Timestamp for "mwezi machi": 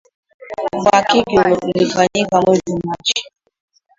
2.41-3.23